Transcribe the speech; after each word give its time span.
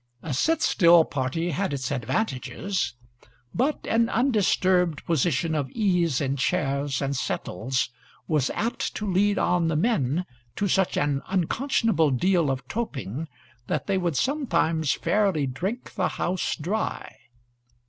A 0.23 0.33
sit 0.33 0.63
still 0.63 1.05
party 1.05 1.51
had 1.51 1.73
its 1.73 1.91
advantages; 1.91 2.95
but 3.53 3.85
an 3.85 4.09
undisturbed 4.09 5.05
position 5.05 5.53
of 5.53 5.69
ease 5.69 6.19
in 6.19 6.37
chairs 6.37 7.03
and 7.03 7.15
settles 7.15 7.89
was 8.27 8.49
apt 8.55 8.95
to 8.95 9.05
lead 9.05 9.37
on 9.37 9.67
the 9.67 9.75
men 9.75 10.25
to 10.55 10.67
such 10.67 10.97
an 10.97 11.21
unconscionable 11.27 12.09
deal 12.09 12.49
of 12.49 12.67
toping 12.67 13.27
that 13.67 13.85
they 13.85 13.99
would 13.99 14.17
sometimes 14.17 14.91
fairly 14.93 15.45
drink 15.45 15.93
the 15.93 16.07
house 16.07 16.55
dry. 16.55 17.17